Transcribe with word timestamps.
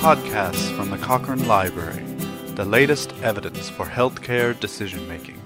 podcasts 0.00 0.74
from 0.74 0.88
the 0.88 0.96
Cochrane 0.96 1.46
Library, 1.46 2.02
the 2.54 2.64
latest 2.64 3.12
evidence 3.22 3.68
for 3.68 3.84
healthcare 3.84 4.58
decision 4.58 5.06
making. 5.06 5.38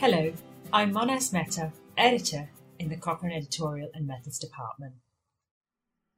Hello, 0.00 0.32
I'm 0.72 0.90
Monaz 0.90 1.34
Mehta, 1.34 1.70
editor 1.98 2.48
in 2.78 2.88
the 2.88 2.96
Cochrane 2.96 3.36
Editorial 3.36 3.90
and 3.92 4.06
Methods 4.06 4.38
Department. 4.38 4.94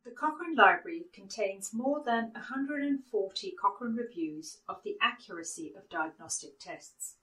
The 0.05 0.13
Cochrane 0.13 0.55
Library 0.55 1.07
contains 1.13 1.75
more 1.75 2.05
than 2.07 2.31
140 2.35 3.55
Cochrane 3.61 3.97
reviews 3.97 4.59
of 4.69 4.77
the 4.85 4.97
accuracy 5.03 5.75
of 5.77 5.91
diagnostic 5.91 6.61
tests, 6.61 7.17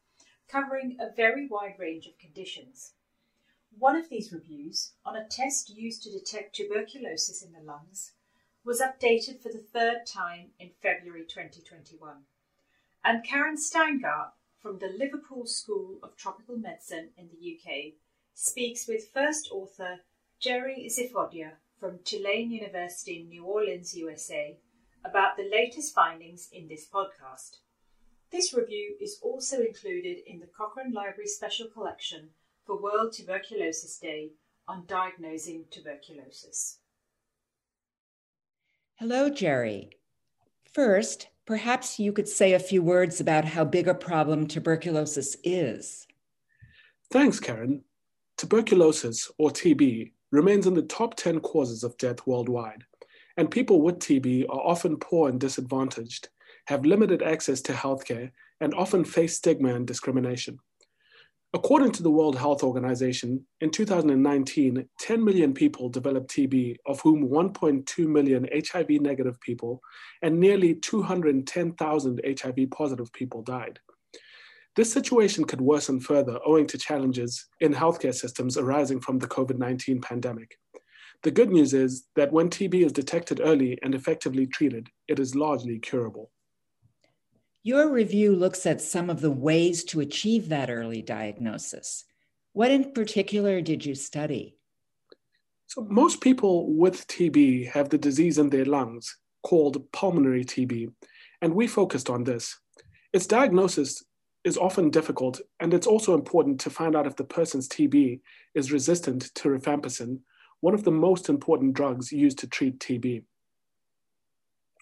covering 0.50 0.98
a 1.00 1.16
very 1.16 1.48
wide 1.48 1.76
range 1.80 2.06
of 2.06 2.20
conditions. 2.20 2.96
One 3.80 3.96
of 3.96 4.10
these 4.10 4.34
reviews, 4.34 4.92
on 5.06 5.16
a 5.16 5.26
test 5.26 5.70
used 5.70 6.04
to 6.04 6.12
detect 6.12 6.54
tuberculosis 6.54 7.42
in 7.42 7.54
the 7.54 7.64
lungs, 7.66 8.12
was 8.64 8.80
updated 8.82 9.42
for 9.42 9.50
the 9.50 9.66
third 9.74 10.06
time 10.06 10.52
in 10.60 10.70
February 10.82 11.26
2021. 11.28 12.18
And 13.04 13.24
Karen 13.24 13.58
Steingart 13.58 14.32
from 14.60 14.78
the 14.78 14.96
Liverpool 14.96 15.48
School 15.48 15.98
of 16.04 16.16
Tropical 16.16 16.58
Medicine 16.58 17.10
in 17.18 17.30
the 17.30 17.58
UK 17.58 17.94
speaks 18.36 18.88
with 18.88 19.10
first 19.12 19.50
author 19.52 20.02
Jerry 20.40 20.88
Zifodya 20.88 21.54
from 21.80 22.00
Tulane 22.04 22.52
University 22.52 23.22
in 23.22 23.30
New 23.30 23.46
Orleans, 23.46 23.96
USA, 23.96 24.58
about 25.04 25.36
the 25.36 25.50
latest 25.50 25.96
findings 25.96 26.48
in 26.52 26.68
this 26.68 26.88
podcast. 26.88 27.58
This 28.32 28.54
review 28.54 28.96
is 29.02 29.20
also 29.24 29.62
included 29.62 30.20
in 30.28 30.40
the 30.40 30.46
Cochrane 30.46 30.94
Library 30.94 31.28
Special 31.28 31.68
Collection 31.68 32.30
for 32.64 32.80
World 32.80 33.14
Tuberculosis 33.14 33.98
Day 33.98 34.34
on 34.68 34.86
diagnosing 34.86 35.66
tuberculosis. 35.72 36.81
Hello, 39.02 39.32
Jerry. 39.32 39.90
First, 40.76 41.30
perhaps 41.48 41.98
you 41.98 42.14
could 42.14 42.28
say 42.28 42.54
a 42.54 42.60
few 42.60 42.84
words 42.84 43.20
about 43.20 43.46
how 43.46 43.66
big 43.66 43.88
a 43.88 43.96
problem 43.96 44.46
tuberculosis 44.46 45.38
is. 45.44 46.06
Thanks, 47.12 47.40
Karen. 47.40 47.84
Tuberculosis, 48.38 49.32
or 49.40 49.50
TB, 49.50 50.12
remains 50.32 50.68
in 50.68 50.76
the 50.76 50.84
top 50.84 51.16
10 51.16 51.40
causes 51.40 51.84
of 51.84 51.98
death 51.98 52.28
worldwide, 52.28 52.84
and 53.38 53.50
people 53.50 53.82
with 53.82 53.98
TB 53.98 54.46
are 54.50 54.62
often 54.62 54.98
poor 54.98 55.30
and 55.30 55.40
disadvantaged, 55.40 56.30
have 56.68 56.86
limited 56.86 57.24
access 57.24 57.60
to 57.62 57.74
healthcare, 57.74 58.30
and 58.60 58.72
often 58.76 59.04
face 59.04 59.36
stigma 59.36 59.74
and 59.74 59.88
discrimination. 59.88 60.60
According 61.54 61.92
to 61.94 62.04
the 62.04 62.12
World 62.12 62.38
Health 62.38 62.64
Organization, 62.64 63.46
in 63.60 63.72
2019, 63.72 64.88
10 65.00 65.24
million 65.24 65.54
people 65.54 65.90
developed 65.90 66.32
TB, 66.32 66.78
of 66.86 67.02
whom 67.02 67.28
1.2 67.28 68.08
million 68.08 68.48
HIV 68.54 68.90
negative 69.02 69.38
people 69.42 69.82
and 70.22 70.40
nearly 70.40 70.76
210,000 70.76 72.22
HIV 72.42 72.72
positive 72.72 73.12
people 73.12 73.42
died. 73.42 73.80
This 74.78 74.94
situation 74.94 75.44
could 75.44 75.60
worsen 75.60 76.00
further 76.00 76.40
owing 76.46 76.68
to 76.68 76.78
challenges 76.78 77.48
in 77.60 77.74
healthcare 77.74 78.16
systems 78.16 78.58
arising 78.58 79.02
from 79.02 79.20
the 79.20 79.28
COVID 79.28 79.58
19 79.58 80.00
pandemic. 80.00 80.58
The 81.24 81.32
good 81.32 81.52
news 81.52 81.74
is 81.74 82.06
that 82.16 82.32
when 82.32 82.50
TB 82.50 82.86
is 82.86 82.94
detected 82.94 83.42
early 83.44 83.78
and 83.84 83.94
effectively 83.94 84.48
treated, 84.48 84.88
it 85.10 85.20
is 85.20 85.36
largely 85.36 85.80
curable. 85.80 86.32
Your 87.64 87.92
review 87.92 88.36
looks 88.36 88.66
at 88.66 88.82
some 88.82 89.08
of 89.12 89.22
the 89.22 89.30
ways 89.30 89.84
to 89.86 90.00
achieve 90.00 90.50
that 90.50 90.72
early 90.72 91.04
diagnosis. 91.04 92.06
What 92.54 92.72
in 92.72 92.92
particular 92.92 93.62
did 93.62 93.86
you 93.86 93.94
study? 93.94 94.58
So, 95.68 95.86
most 95.88 96.22
people 96.22 96.74
with 96.74 97.08
TB 97.08 97.70
have 97.70 97.90
the 97.90 98.00
disease 98.00 98.40
in 98.40 98.50
their 98.50 98.66
lungs 98.66 99.16
called 99.44 99.92
pulmonary 99.92 100.44
TB, 100.44 100.92
and 101.44 101.54
we 101.54 101.68
focused 101.68 102.10
on 102.10 102.24
this. 102.24 102.60
Its 103.14 103.28
diagnosis 103.28 104.04
is 104.44 104.58
often 104.58 104.90
difficult, 104.90 105.40
and 105.60 105.72
it's 105.72 105.86
also 105.86 106.16
important 106.16 106.60
to 106.62 106.72
find 106.72 106.96
out 106.96 107.06
if 107.06 107.16
the 107.16 107.24
person's 107.24 107.70
TB 107.70 108.22
is 108.56 108.72
resistant 108.72 109.34
to 109.36 109.50
rifampicin, 109.50 110.20
one 110.62 110.74
of 110.74 110.84
the 110.84 110.92
most 110.92 111.30
important 111.30 111.76
drugs 111.76 112.12
used 112.12 112.40
to 112.40 112.48
treat 112.48 112.80
TB. 112.80 113.24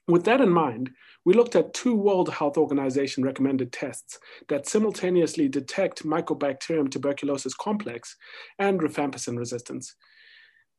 With 0.10 0.24
that 0.26 0.42
in 0.42 0.50
mind, 0.50 0.90
we 1.24 1.36
looked 1.36 1.56
at 1.56 1.76
two 1.76 1.94
World 1.94 2.34
Health 2.34 2.58
Organization 2.58 3.24
recommended 3.24 3.72
tests 3.72 4.18
that 4.48 4.68
simultaneously 4.68 5.48
detect 5.48 6.04
Mycobacterium 6.04 6.90
tuberculosis 6.90 7.54
complex 7.54 8.18
and 8.58 8.80
rifampicin 8.80 9.38
resistance. 9.38 9.94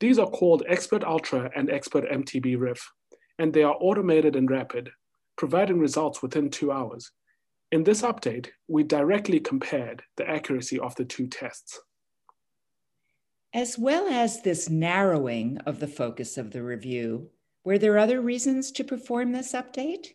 These 0.00 0.18
are 0.18 0.26
called 0.26 0.64
Xpert 0.68 1.04
Ultra 1.04 1.48
and 1.54 1.68
Xpert 1.68 2.12
MTB 2.12 2.58
RIF, 2.58 2.90
and 3.38 3.52
they 3.52 3.62
are 3.62 3.76
automated 3.78 4.34
and 4.34 4.50
rapid, 4.50 4.90
providing 5.36 5.78
results 5.78 6.22
within 6.22 6.50
two 6.50 6.72
hours. 6.72 7.12
In 7.70 7.84
this 7.84 8.02
update, 8.02 8.48
we 8.66 8.82
directly 8.82 9.38
compared 9.38 10.02
the 10.16 10.28
accuracy 10.28 10.80
of 10.80 10.96
the 10.96 11.04
two 11.04 11.28
tests. 11.28 11.78
As 13.54 13.78
well 13.78 14.08
as 14.08 14.42
this 14.42 14.68
narrowing 14.68 15.58
of 15.66 15.78
the 15.78 15.86
focus 15.86 16.36
of 16.36 16.50
the 16.50 16.64
review, 16.64 17.30
were 17.64 17.78
there 17.78 17.98
other 17.98 18.20
reasons 18.20 18.70
to 18.72 18.84
perform 18.84 19.32
this 19.32 19.52
update? 19.52 20.08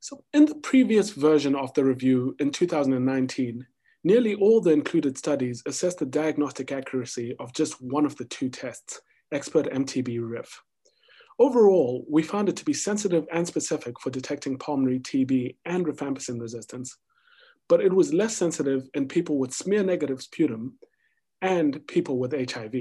So, 0.00 0.24
in 0.32 0.46
the 0.46 0.54
previous 0.54 1.10
version 1.10 1.54
of 1.54 1.74
the 1.74 1.84
review 1.84 2.34
in 2.38 2.50
2019, 2.50 3.66
nearly 4.02 4.34
all 4.34 4.60
the 4.60 4.70
included 4.70 5.18
studies 5.18 5.62
assessed 5.66 5.98
the 5.98 6.06
diagnostic 6.06 6.72
accuracy 6.72 7.34
of 7.38 7.52
just 7.52 7.82
one 7.82 8.06
of 8.06 8.16
the 8.16 8.24
two 8.24 8.48
tests, 8.48 9.00
Xpert 9.32 9.70
MTB 9.72 10.18
RIF. 10.22 10.62
Overall, 11.38 12.04
we 12.08 12.22
found 12.22 12.48
it 12.48 12.56
to 12.56 12.64
be 12.64 12.72
sensitive 12.72 13.26
and 13.32 13.46
specific 13.46 14.00
for 14.00 14.10
detecting 14.10 14.58
pulmonary 14.58 15.00
TB 15.00 15.56
and 15.64 15.86
rifampicin 15.86 16.40
resistance, 16.40 16.96
but 17.68 17.80
it 17.82 17.92
was 17.92 18.12
less 18.12 18.36
sensitive 18.36 18.88
in 18.94 19.06
people 19.06 19.38
with 19.38 19.52
smear 19.52 19.82
negative 19.82 20.20
sputum 20.22 20.78
and 21.42 21.86
people 21.86 22.18
with 22.18 22.32
HIV. 22.32 22.74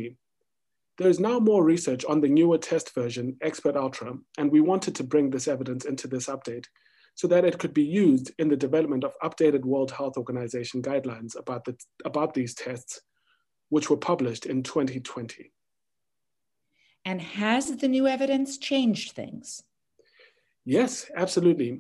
There 1.00 1.10
is 1.10 1.20
now 1.22 1.40
more 1.40 1.64
research 1.64 2.04
on 2.04 2.20
the 2.20 2.28
newer 2.28 2.58
test 2.58 2.94
version, 2.94 3.38
Xpert 3.42 3.78
Ultra, 3.78 4.18
and 4.38 4.52
we 4.52 4.60
wanted 4.60 4.96
to 4.96 5.04
bring 5.06 5.30
this 5.30 5.48
evidence 5.48 5.86
into 5.86 6.10
this 6.10 6.28
update 6.28 6.66
so 7.16 7.26
that 7.30 7.46
it 7.46 7.58
could 7.58 7.74
be 7.74 7.86
used 7.86 8.32
in 8.38 8.50
the 8.50 8.58
development 8.58 9.06
of 9.06 9.16
updated 9.24 9.64
World 9.64 9.92
Health 9.92 10.18
Organization 10.18 10.82
guidelines 10.82 11.40
about, 11.40 11.64
the, 11.64 11.78
about 12.04 12.34
these 12.34 12.54
tests, 12.54 13.00
which 13.70 13.90
were 13.90 13.96
published 13.96 14.46
in 14.46 14.62
2020. 14.62 15.54
And 17.06 17.22
has 17.22 17.78
the 17.78 17.88
new 17.88 18.06
evidence 18.06 18.58
changed 18.58 19.14
things? 19.14 19.64
Yes, 20.66 21.10
absolutely. 21.16 21.80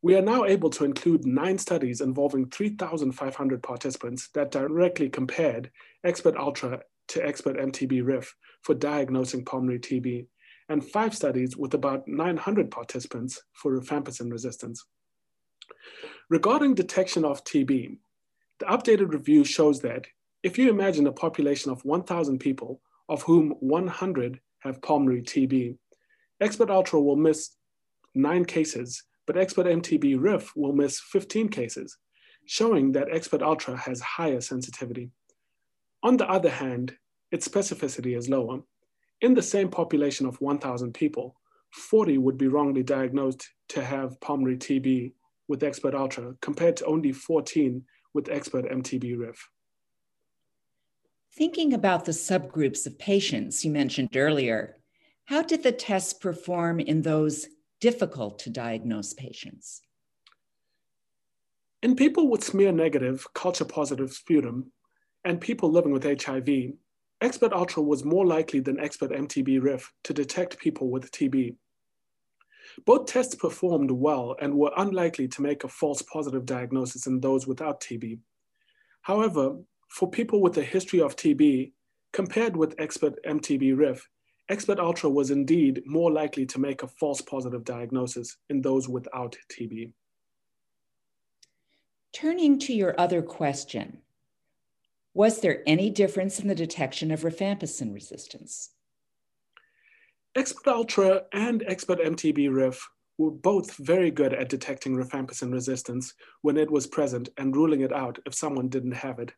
We 0.00 0.14
are 0.14 0.22
now 0.22 0.44
able 0.44 0.70
to 0.70 0.84
include 0.84 1.26
nine 1.26 1.58
studies 1.58 2.00
involving 2.00 2.48
3,500 2.48 3.64
participants 3.64 4.28
that 4.34 4.52
directly 4.52 5.08
compared 5.08 5.72
Xpert 6.06 6.36
Ultra 6.36 6.82
to 7.10 7.20
Xpert 7.20 7.60
MTB 7.60 8.06
RIF 8.06 8.34
for 8.62 8.74
diagnosing 8.74 9.44
pulmonary 9.44 9.80
TB, 9.80 10.26
and 10.68 10.84
five 10.84 11.14
studies 11.14 11.56
with 11.56 11.74
about 11.74 12.06
900 12.06 12.70
participants 12.70 13.42
for 13.52 13.78
rifampicin 13.78 14.30
resistance. 14.30 14.84
Regarding 16.28 16.74
detection 16.74 17.24
of 17.24 17.42
TB, 17.44 17.98
the 18.60 18.66
updated 18.66 19.12
review 19.12 19.44
shows 19.44 19.80
that 19.80 20.06
if 20.44 20.56
you 20.56 20.70
imagine 20.70 21.06
a 21.08 21.12
population 21.12 21.72
of 21.72 21.84
1,000 21.84 22.38
people, 22.38 22.80
of 23.08 23.22
whom 23.22 23.50
100 23.58 24.40
have 24.60 24.80
pulmonary 24.80 25.22
TB, 25.22 25.76
Xpert 26.40 26.70
Ultra 26.70 27.00
will 27.00 27.16
miss 27.16 27.56
nine 28.14 28.44
cases, 28.44 29.02
but 29.26 29.34
Xpert 29.34 29.66
MTB 29.66 30.16
RIF 30.20 30.54
will 30.54 30.72
miss 30.72 31.00
15 31.00 31.48
cases, 31.48 31.98
showing 32.46 32.92
that 32.92 33.08
Xpert 33.08 33.42
Ultra 33.42 33.76
has 33.76 34.00
higher 34.00 34.40
sensitivity. 34.40 35.10
On 36.02 36.16
the 36.16 36.28
other 36.30 36.48
hand, 36.48 36.94
its 37.30 37.48
specificity 37.48 38.16
is 38.16 38.28
lower. 38.28 38.60
In 39.20 39.34
the 39.34 39.42
same 39.42 39.68
population 39.68 40.26
of 40.26 40.40
1,000 40.40 40.92
people, 40.92 41.36
40 41.72 42.18
would 42.18 42.38
be 42.38 42.48
wrongly 42.48 42.82
diagnosed 42.82 43.48
to 43.68 43.84
have 43.84 44.20
pulmonary 44.20 44.56
TB 44.56 45.12
with 45.48 45.60
Xpert 45.60 45.94
Ultra, 45.94 46.34
compared 46.40 46.76
to 46.76 46.86
only 46.86 47.12
14 47.12 47.84
with 48.14 48.26
Xpert 48.26 48.72
MTB 48.72 49.18
RIF. 49.18 49.48
Thinking 51.32 51.74
about 51.74 52.04
the 52.04 52.12
subgroups 52.12 52.86
of 52.86 52.98
patients 52.98 53.64
you 53.64 53.70
mentioned 53.70 54.16
earlier, 54.16 54.76
how 55.26 55.42
did 55.42 55.62
the 55.62 55.72
tests 55.72 56.12
perform 56.12 56.80
in 56.80 57.02
those 57.02 57.46
difficult 57.80 58.38
to 58.40 58.50
diagnose 58.50 59.12
patients? 59.14 59.82
In 61.82 61.96
people 61.96 62.28
with 62.28 62.44
smear 62.44 62.72
negative, 62.72 63.26
culture 63.32 63.64
positive 63.64 64.12
sputum, 64.12 64.72
and 65.24 65.40
people 65.40 65.70
living 65.70 65.92
with 65.92 66.04
HIV, 66.04 66.72
Xpert 67.20 67.52
Ultra 67.52 67.82
was 67.82 68.04
more 68.04 68.26
likely 68.26 68.60
than 68.60 68.76
Xpert 68.76 69.12
MTB 69.16 69.62
RIF 69.62 69.92
to 70.04 70.14
detect 70.14 70.58
people 70.58 70.90
with 70.90 71.10
TB. 71.10 71.54
Both 72.86 73.06
tests 73.06 73.34
performed 73.34 73.90
well 73.90 74.36
and 74.40 74.54
were 74.54 74.72
unlikely 74.76 75.28
to 75.28 75.42
make 75.42 75.64
a 75.64 75.68
false 75.68 76.02
positive 76.02 76.46
diagnosis 76.46 77.06
in 77.06 77.20
those 77.20 77.46
without 77.46 77.80
TB. 77.80 78.20
However, 79.02 79.56
for 79.88 80.08
people 80.08 80.40
with 80.40 80.56
a 80.56 80.62
history 80.62 81.00
of 81.00 81.16
TB, 81.16 81.72
compared 82.12 82.56
with 82.56 82.76
Xpert 82.76 83.16
MTB 83.26 83.76
RIF, 83.76 84.08
Xpert 84.50 84.78
Ultra 84.78 85.10
was 85.10 85.30
indeed 85.30 85.82
more 85.86 86.10
likely 86.10 86.46
to 86.46 86.58
make 86.58 86.82
a 86.82 86.88
false 86.88 87.20
positive 87.20 87.64
diagnosis 87.64 88.36
in 88.48 88.62
those 88.62 88.88
without 88.88 89.36
TB. 89.52 89.92
Turning 92.12 92.58
to 92.58 92.72
your 92.72 92.98
other 92.98 93.22
question, 93.22 93.98
was 95.14 95.40
there 95.40 95.62
any 95.66 95.90
difference 95.90 96.38
in 96.38 96.48
the 96.48 96.54
detection 96.54 97.10
of 97.10 97.22
rifampicin 97.22 97.92
resistance? 97.92 98.70
Xpert 100.36 100.72
Ultra 100.72 101.22
and 101.32 101.62
Xpert 101.62 102.04
MTB 102.04 102.54
RIF 102.54 102.88
were 103.18 103.30
both 103.30 103.76
very 103.76 104.10
good 104.10 104.32
at 104.32 104.48
detecting 104.48 104.94
rifampicin 104.94 105.52
resistance 105.52 106.14
when 106.42 106.56
it 106.56 106.70
was 106.70 106.86
present 106.86 107.28
and 107.36 107.54
ruling 107.54 107.80
it 107.80 107.92
out 107.92 108.18
if 108.24 108.34
someone 108.34 108.68
didn't 108.68 108.92
have 108.92 109.18
it. 109.18 109.32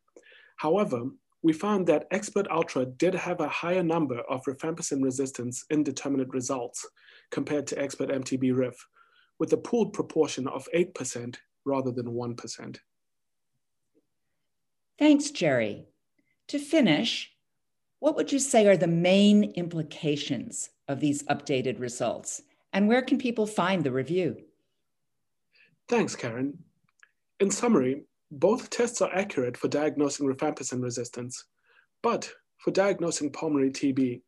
However, 0.57 1.05
we 1.43 1.53
found 1.53 1.87
that 1.89 2.09
Xpert 2.11 2.47
Ultra 2.51 2.87
did 2.87 3.15
have 3.15 3.41
a 3.41 3.49
higher 3.49 3.83
number 3.83 4.21
of 4.31 4.45
rifampicin 4.45 5.03
resistance 5.03 5.65
indeterminate 5.71 6.29
results 6.29 6.87
compared 7.31 7.67
to 7.69 7.77
Xpert 7.77 8.13
MTB 8.13 8.57
RIF, 8.57 8.77
with 9.39 9.53
a 9.53 9.57
pooled 9.57 9.93
proportion 9.93 10.47
of 10.47 10.69
8% 10.75 11.37
rather 11.65 11.91
than 11.91 12.07
1%. 12.07 12.79
Thanks, 14.99 15.31
Jerry. 15.31 15.87
To 16.49 16.59
finish, 16.59 17.33
what 17.99 18.17
would 18.17 18.33
you 18.33 18.39
say 18.39 18.67
are 18.67 18.77
the 18.77 18.87
main 18.87 19.53
implications 19.53 20.71
of 20.89 21.01
these 21.01 21.23
updated 21.25 21.81
results? 21.81 22.43
And 22.73 22.89
where 22.89 23.03
can 23.03 23.19
people 23.19 23.47
find 23.47 23.85
the 23.85 23.93
review? 23.93 24.37
Thanks, 25.89 26.17
Karen. 26.17 26.59
In 27.41 27.51
summary, 27.51 28.05
both 28.31 28.71
tests 28.71 29.03
are 29.03 29.15
accurate 29.15 29.57
for 29.57 29.69
diagnosing 29.69 30.27
rifampicin 30.27 30.83
resistance, 30.83 31.45
but 32.03 32.33
for 32.59 32.71
diagnosing 32.71 33.31
pulmonary 33.31 33.71
TB, 33.71 34.23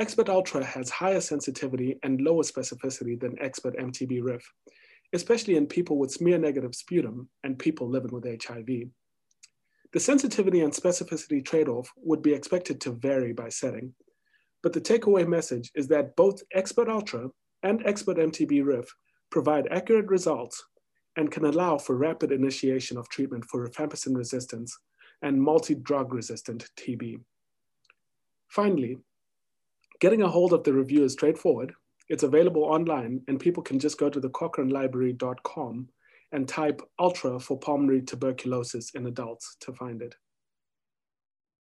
Xpert 0.00 0.28
Ultra 0.28 0.64
has 0.64 0.90
higher 0.90 1.20
sensitivity 1.20 1.98
and 2.02 2.20
lower 2.20 2.42
specificity 2.42 3.18
than 3.18 3.36
Xpert 3.36 3.78
MTB 3.78 4.24
RIF, 4.24 4.44
especially 5.12 5.56
in 5.56 5.66
people 5.66 5.98
with 5.98 6.10
smear 6.10 6.38
negative 6.38 6.74
sputum 6.74 7.28
and 7.44 7.58
people 7.58 7.88
living 7.88 8.12
with 8.12 8.24
HIV. 8.24 8.88
The 9.94 10.00
sensitivity 10.00 10.60
and 10.62 10.72
specificity 10.72 11.44
trade-off 11.44 11.88
would 11.98 12.20
be 12.20 12.34
expected 12.34 12.80
to 12.80 12.90
vary 12.90 13.32
by 13.32 13.48
setting, 13.48 13.94
but 14.60 14.72
the 14.72 14.80
takeaway 14.80 15.24
message 15.24 15.70
is 15.76 15.86
that 15.86 16.16
both 16.16 16.42
Xpert 16.54 16.88
Ultra 16.88 17.28
and 17.62 17.84
Xpert 17.84 18.18
MTB 18.18 18.66
RIF 18.66 18.92
provide 19.30 19.68
accurate 19.70 20.08
results 20.08 20.64
and 21.16 21.30
can 21.30 21.44
allow 21.44 21.78
for 21.78 21.96
rapid 21.96 22.32
initiation 22.32 22.96
of 22.96 23.08
treatment 23.08 23.44
for 23.44 23.68
rifampicin 23.68 24.16
resistance 24.16 24.76
and 25.22 25.40
multi-drug 25.40 26.12
resistant 26.12 26.68
TB. 26.76 27.20
Finally, 28.48 28.98
getting 30.00 30.22
a 30.22 30.28
hold 30.28 30.52
of 30.52 30.64
the 30.64 30.72
review 30.72 31.04
is 31.04 31.12
straightforward. 31.12 31.72
It's 32.08 32.24
available 32.24 32.64
online 32.64 33.20
and 33.28 33.38
people 33.38 33.62
can 33.62 33.78
just 33.78 33.96
go 33.96 34.10
to 34.10 34.18
the 34.18 34.30
cochranelibrary.com 34.30 35.88
and 36.34 36.48
type 36.48 36.82
ultra 36.98 37.38
for 37.38 37.58
pulmonary 37.58 38.02
tuberculosis 38.02 38.90
in 38.90 39.06
adults 39.06 39.56
to 39.60 39.72
find 39.72 40.02
it. 40.02 40.14